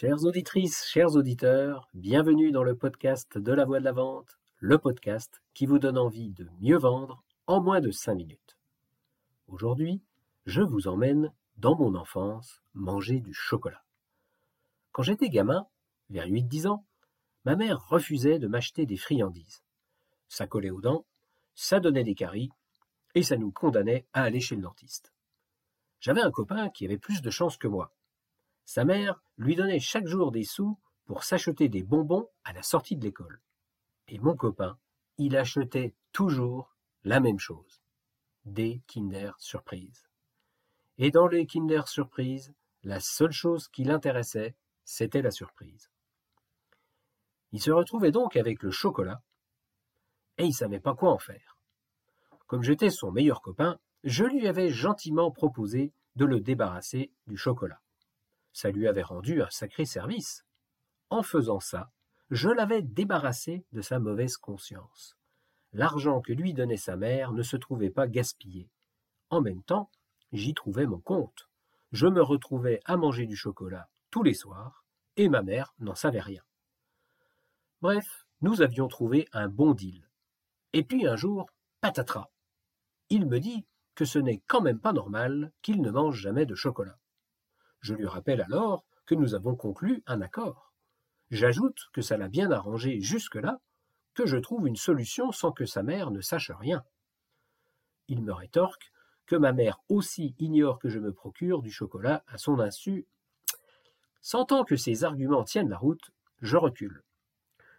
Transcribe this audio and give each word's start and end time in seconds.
Chères 0.00 0.24
auditrices, 0.24 0.86
chers 0.86 1.14
auditeurs, 1.14 1.86
bienvenue 1.92 2.52
dans 2.52 2.62
le 2.62 2.74
podcast 2.74 3.36
de 3.36 3.52
la 3.52 3.66
voix 3.66 3.80
de 3.80 3.84
la 3.84 3.92
vente, 3.92 4.38
le 4.56 4.78
podcast 4.78 5.42
qui 5.52 5.66
vous 5.66 5.78
donne 5.78 5.98
envie 5.98 6.30
de 6.30 6.48
mieux 6.62 6.78
vendre 6.78 7.22
en 7.46 7.60
moins 7.60 7.82
de 7.82 7.90
5 7.90 8.14
minutes. 8.14 8.56
Aujourd'hui, 9.46 10.00
je 10.46 10.62
vous 10.62 10.88
emmène 10.88 11.34
dans 11.58 11.76
mon 11.76 11.94
enfance 11.94 12.62
manger 12.72 13.20
du 13.20 13.34
chocolat. 13.34 13.84
Quand 14.92 15.02
j'étais 15.02 15.28
gamin, 15.28 15.66
vers 16.08 16.26
8-10 16.26 16.68
ans, 16.68 16.86
ma 17.44 17.54
mère 17.54 17.86
refusait 17.86 18.38
de 18.38 18.48
m'acheter 18.48 18.86
des 18.86 18.96
friandises. 18.96 19.62
Ça 20.28 20.46
collait 20.46 20.70
aux 20.70 20.80
dents, 20.80 21.04
ça 21.54 21.78
donnait 21.78 22.04
des 22.04 22.14
caries, 22.14 22.48
et 23.14 23.22
ça 23.22 23.36
nous 23.36 23.52
condamnait 23.52 24.06
à 24.14 24.22
aller 24.22 24.40
chez 24.40 24.56
le 24.56 24.62
dentiste. 24.62 25.12
J'avais 26.00 26.22
un 26.22 26.30
copain 26.30 26.70
qui 26.70 26.86
avait 26.86 26.96
plus 26.96 27.20
de 27.20 27.28
chance 27.28 27.58
que 27.58 27.68
moi. 27.68 27.92
Sa 28.70 28.84
mère 28.84 29.20
lui 29.36 29.56
donnait 29.56 29.80
chaque 29.80 30.06
jour 30.06 30.30
des 30.30 30.44
sous 30.44 30.78
pour 31.04 31.24
s'acheter 31.24 31.68
des 31.68 31.82
bonbons 31.82 32.28
à 32.44 32.52
la 32.52 32.62
sortie 32.62 32.94
de 32.94 33.02
l'école. 33.02 33.40
Et 34.06 34.20
mon 34.20 34.36
copain, 34.36 34.78
il 35.18 35.36
achetait 35.36 35.96
toujours 36.12 36.76
la 37.02 37.18
même 37.18 37.40
chose. 37.40 37.82
Des 38.44 38.80
Kinder 38.86 39.32
Surprise. 39.38 40.08
Et 40.98 41.10
dans 41.10 41.26
les 41.26 41.46
Kinder 41.46 41.88
Surprise, 41.88 42.54
la 42.84 43.00
seule 43.00 43.32
chose 43.32 43.66
qui 43.66 43.82
l'intéressait, 43.82 44.54
c'était 44.84 45.20
la 45.20 45.32
surprise. 45.32 45.90
Il 47.50 47.60
se 47.60 47.72
retrouvait 47.72 48.12
donc 48.12 48.36
avec 48.36 48.62
le 48.62 48.70
chocolat, 48.70 49.20
et 50.38 50.44
il 50.44 50.54
savait 50.54 50.78
pas 50.78 50.94
quoi 50.94 51.10
en 51.10 51.18
faire. 51.18 51.58
Comme 52.46 52.62
j'étais 52.62 52.90
son 52.90 53.10
meilleur 53.10 53.42
copain, 53.42 53.80
je 54.04 54.22
lui 54.22 54.46
avais 54.46 54.68
gentiment 54.68 55.32
proposé 55.32 55.92
de 56.14 56.24
le 56.24 56.38
débarrasser 56.38 57.10
du 57.26 57.36
chocolat. 57.36 57.80
Ça 58.52 58.70
lui 58.70 58.88
avait 58.88 59.02
rendu 59.02 59.42
un 59.42 59.50
sacré 59.50 59.84
service. 59.84 60.44
En 61.08 61.22
faisant 61.22 61.60
ça, 61.60 61.90
je 62.30 62.48
l'avais 62.48 62.82
débarrassé 62.82 63.64
de 63.72 63.80
sa 63.80 63.98
mauvaise 63.98 64.36
conscience. 64.36 65.16
L'argent 65.72 66.20
que 66.20 66.32
lui 66.32 66.54
donnait 66.54 66.76
sa 66.76 66.96
mère 66.96 67.32
ne 67.32 67.42
se 67.42 67.56
trouvait 67.56 67.90
pas 67.90 68.08
gaspillé. 68.08 68.68
En 69.30 69.40
même 69.40 69.62
temps, 69.62 69.90
j'y 70.32 70.54
trouvais 70.54 70.86
mon 70.86 71.00
compte. 71.00 71.48
Je 71.92 72.06
me 72.06 72.22
retrouvais 72.22 72.80
à 72.84 72.96
manger 72.96 73.26
du 73.26 73.36
chocolat 73.36 73.88
tous 74.10 74.22
les 74.22 74.34
soirs, 74.34 74.84
et 75.16 75.28
ma 75.28 75.42
mère 75.42 75.74
n'en 75.78 75.94
savait 75.94 76.20
rien. 76.20 76.42
Bref, 77.80 78.26
nous 78.40 78.62
avions 78.62 78.88
trouvé 78.88 79.28
un 79.32 79.48
bon 79.48 79.74
deal. 79.74 80.08
Et 80.72 80.84
puis 80.84 81.06
un 81.06 81.16
jour, 81.16 81.50
patatras. 81.80 82.30
Il 83.08 83.26
me 83.26 83.40
dit 83.40 83.66
que 83.94 84.04
ce 84.04 84.18
n'est 84.18 84.42
quand 84.46 84.60
même 84.60 84.80
pas 84.80 84.92
normal 84.92 85.52
qu'il 85.62 85.82
ne 85.82 85.90
mange 85.90 86.18
jamais 86.18 86.46
de 86.46 86.54
chocolat. 86.54 86.98
Je 87.80 87.94
lui 87.94 88.06
rappelle 88.06 88.42
alors 88.42 88.84
que 89.06 89.14
nous 89.14 89.34
avons 89.34 89.56
conclu 89.56 90.02
un 90.06 90.20
accord. 90.20 90.72
J'ajoute 91.30 91.88
que 91.92 92.02
ça 92.02 92.16
l'a 92.16 92.28
bien 92.28 92.50
arrangé 92.50 93.00
jusque-là, 93.00 93.60
que 94.14 94.26
je 94.26 94.36
trouve 94.36 94.66
une 94.66 94.76
solution 94.76 95.32
sans 95.32 95.52
que 95.52 95.64
sa 95.64 95.82
mère 95.82 96.10
ne 96.10 96.20
sache 96.20 96.50
rien. 96.50 96.84
Il 98.08 98.22
me 98.22 98.32
rétorque 98.32 98.92
que 99.26 99.36
ma 99.36 99.52
mère 99.52 99.80
aussi 99.88 100.34
ignore 100.38 100.78
que 100.78 100.88
je 100.88 100.98
me 100.98 101.12
procure 101.12 101.62
du 101.62 101.70
chocolat 101.70 102.24
à 102.26 102.36
son 102.36 102.58
insu. 102.58 103.06
Sentant 104.20 104.64
que 104.64 104.76
ses 104.76 105.04
arguments 105.04 105.44
tiennent 105.44 105.68
la 105.68 105.78
route, 105.78 106.10
je 106.42 106.56
recule. 106.56 107.02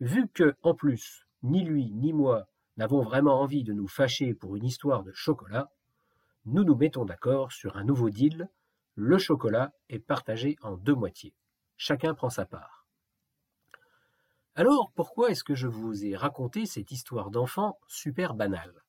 Vu 0.00 0.26
que, 0.28 0.54
en 0.62 0.74
plus, 0.74 1.26
ni 1.42 1.62
lui 1.62 1.90
ni 1.92 2.12
moi 2.12 2.48
n'avons 2.76 3.02
vraiment 3.02 3.40
envie 3.40 3.62
de 3.62 3.72
nous 3.72 3.86
fâcher 3.86 4.34
pour 4.34 4.56
une 4.56 4.64
histoire 4.64 5.02
de 5.02 5.12
chocolat, 5.12 5.70
nous 6.46 6.64
nous 6.64 6.74
mettons 6.74 7.04
d'accord 7.04 7.52
sur 7.52 7.76
un 7.76 7.84
nouveau 7.84 8.10
deal 8.10 8.48
le 8.94 9.18
chocolat 9.18 9.72
est 9.88 9.98
partagé 9.98 10.56
en 10.62 10.76
deux 10.76 10.94
moitiés. 10.94 11.34
Chacun 11.76 12.14
prend 12.14 12.30
sa 12.30 12.46
part. 12.46 12.86
Alors, 14.54 14.92
pourquoi 14.94 15.30
est-ce 15.30 15.42
que 15.42 15.56
je 15.56 15.66
vous 15.66 16.04
ai 16.04 16.14
raconté 16.14 16.64
cette 16.64 16.92
histoire 16.92 17.30
d'enfant 17.30 17.78
super 17.88 18.34
banale? 18.34 18.84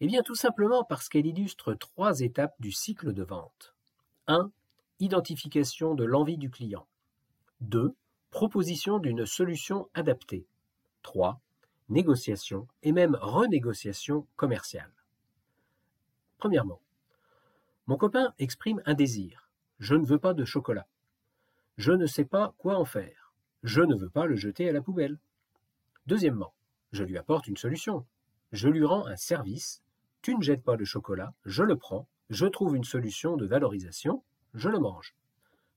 Eh 0.00 0.06
bien, 0.06 0.22
tout 0.22 0.34
simplement 0.34 0.84
parce 0.84 1.08
qu'elle 1.08 1.26
illustre 1.26 1.74
trois 1.74 2.20
étapes 2.20 2.54
du 2.60 2.72
cycle 2.72 3.12
de 3.12 3.22
vente. 3.22 3.74
1. 4.26 4.50
Identification 4.98 5.94
de 5.94 6.04
l'envie 6.04 6.38
du 6.38 6.50
client. 6.50 6.86
2. 7.60 7.94
Proposition 8.30 8.98
d'une 8.98 9.24
solution 9.24 9.88
adaptée. 9.94 10.46
3. 11.02 11.40
Négociation 11.88 12.66
et 12.82 12.92
même 12.92 13.16
renégociation 13.20 14.26
commerciale. 14.36 14.92
Premièrement, 16.38 16.80
mon 17.88 17.96
copain 17.96 18.34
exprime 18.38 18.82
un 18.84 18.92
désir. 18.92 19.48
Je 19.78 19.94
ne 19.94 20.04
veux 20.04 20.18
pas 20.18 20.34
de 20.34 20.44
chocolat. 20.44 20.86
Je 21.78 21.90
ne 21.92 22.06
sais 22.06 22.26
pas 22.26 22.54
quoi 22.58 22.76
en 22.76 22.84
faire. 22.84 23.32
Je 23.62 23.80
ne 23.80 23.96
veux 23.96 24.10
pas 24.10 24.26
le 24.26 24.36
jeter 24.36 24.68
à 24.68 24.72
la 24.72 24.82
poubelle. 24.82 25.18
Deuxièmement, 26.06 26.52
je 26.92 27.02
lui 27.02 27.16
apporte 27.16 27.46
une 27.46 27.56
solution. 27.56 28.04
Je 28.52 28.68
lui 28.68 28.84
rends 28.84 29.06
un 29.06 29.16
service. 29.16 29.82
Tu 30.20 30.36
ne 30.36 30.42
jettes 30.42 30.62
pas 30.62 30.76
le 30.76 30.84
chocolat, 30.84 31.32
je 31.46 31.62
le 31.62 31.76
prends, 31.76 32.06
je 32.28 32.44
trouve 32.44 32.76
une 32.76 32.84
solution 32.84 33.36
de 33.38 33.46
valorisation, 33.46 34.22
je 34.52 34.68
le 34.68 34.78
mange. 34.78 35.14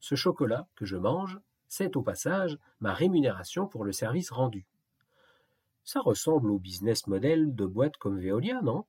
Ce 0.01 0.15
chocolat 0.15 0.67
que 0.75 0.85
je 0.85 0.97
mange, 0.97 1.39
c'est 1.69 1.95
au 1.95 2.01
passage 2.01 2.57
ma 2.81 2.93
rémunération 2.93 3.67
pour 3.67 3.85
le 3.85 3.93
service 3.93 4.31
rendu. 4.31 4.65
Ça 5.85 6.01
ressemble 6.01 6.51
au 6.51 6.59
business 6.59 7.07
model 7.07 7.55
de 7.55 7.65
boîtes 7.65 7.97
comme 7.97 8.19
Veolia, 8.19 8.61
non? 8.61 8.83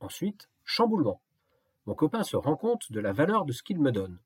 Ensuite, 0.00 0.50
chamboulement. 0.64 1.22
Mon 1.88 1.94
copain 1.94 2.22
se 2.22 2.36
rend 2.36 2.54
compte 2.54 2.92
de 2.92 3.00
la 3.00 3.14
valeur 3.14 3.46
de 3.46 3.52
ce 3.52 3.62
qu'il 3.62 3.80
me 3.80 3.90
donne. 3.90 4.18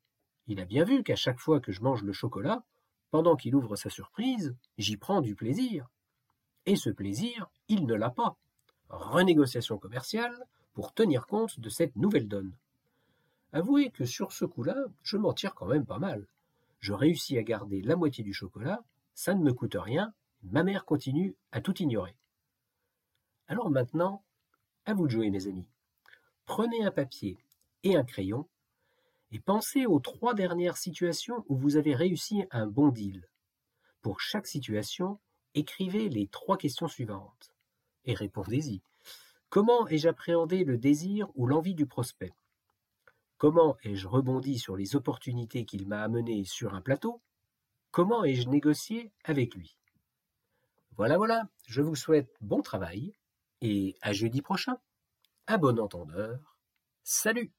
Il 0.47 0.59
a 0.59 0.65
bien 0.65 0.83
vu 0.83 1.01
qu'à 1.01 1.15
chaque 1.15 1.39
fois 1.39 1.61
que 1.61 1.71
je 1.71 1.81
mange 1.81 2.03
le 2.03 2.11
chocolat, 2.11 2.61
pendant 3.09 3.37
qu'il 3.37 3.55
ouvre 3.55 3.77
sa 3.77 3.89
surprise, 3.89 4.53
j'y 4.77 4.97
prends 4.97 5.21
du 5.21 5.33
plaisir. 5.33 5.87
Et 6.65 6.75
ce 6.75 6.89
plaisir, 6.89 7.49
il 7.69 7.85
ne 7.85 7.93
l'a 7.93 8.09
pas. 8.09 8.35
Renégociation 8.89 9.77
commerciale 9.77 10.45
pour 10.73 10.93
tenir 10.93 11.25
compte 11.25 11.57
de 11.61 11.69
cette 11.69 11.95
nouvelle 11.95 12.27
donne. 12.27 12.51
Avouez 13.53 13.91
que 13.91 14.03
sur 14.03 14.33
ce 14.33 14.43
coup-là, 14.43 14.75
je 15.01 15.15
m'en 15.15 15.31
tire 15.31 15.55
quand 15.55 15.67
même 15.67 15.85
pas 15.85 15.99
mal. 15.99 16.27
Je 16.81 16.91
réussis 16.91 17.37
à 17.37 17.43
garder 17.43 17.81
la 17.81 17.95
moitié 17.95 18.25
du 18.25 18.33
chocolat, 18.33 18.83
ça 19.13 19.35
ne 19.35 19.41
me 19.41 19.53
coûte 19.53 19.77
rien, 19.79 20.13
ma 20.43 20.63
mère 20.63 20.83
continue 20.83 21.33
à 21.53 21.61
tout 21.61 21.81
ignorer. 21.81 22.17
Alors 23.47 23.69
maintenant, 23.69 24.21
à 24.83 24.93
vous 24.93 25.05
de 25.05 25.11
jouer 25.11 25.29
mes 25.29 25.47
amis. 25.47 25.69
Prenez 26.45 26.83
un 26.83 26.91
papier 26.91 27.37
et 27.83 27.95
un 27.95 28.03
crayon, 28.03 28.47
et 29.31 29.39
pensez 29.39 29.85
aux 29.85 29.99
trois 29.99 30.33
dernières 30.33 30.77
situations 30.77 31.43
où 31.47 31.57
vous 31.57 31.75
avez 31.75 31.95
réussi 31.95 32.43
un 32.51 32.67
bon 32.67 32.89
deal. 32.89 33.27
Pour 34.01 34.19
chaque 34.19 34.47
situation, 34.47 35.19
écrivez 35.55 36.09
les 36.09 36.27
trois 36.27 36.57
questions 36.57 36.87
suivantes 36.87 37.51
et 38.05 38.13
répondez-y. 38.13 38.81
Comment 39.49 39.87
ai-je 39.87 40.07
appréhendé 40.07 40.63
le 40.63 40.77
désir 40.77 41.29
ou 41.35 41.45
l'envie 41.45 41.75
du 41.75 41.85
prospect? 41.85 42.33
Comment 43.37 43.77
ai-je 43.83 44.07
rebondi 44.07 44.57
sur 44.57 44.75
les 44.75 44.95
opportunités 44.95 45.65
qu'il 45.65 45.87
m'a 45.87 46.03
amenées 46.03 46.43
sur 46.43 46.73
un 46.73 46.81
plateau? 46.81 47.21
Comment 47.91 48.23
ai-je 48.23 48.49
négocié 48.49 49.11
avec 49.23 49.55
lui? 49.55 49.77
Voilà, 50.95 51.17
voilà, 51.17 51.49
je 51.67 51.81
vous 51.81 51.95
souhaite 51.95 52.35
bon 52.41 52.61
travail 52.61 53.13
et 53.61 53.95
à 54.01 54.13
jeudi 54.13 54.41
prochain. 54.41 54.77
À 55.47 55.57
bon 55.57 55.79
entendeur, 55.79 56.57
salut 57.03 57.51